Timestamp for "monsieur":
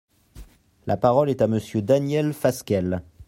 1.47-1.83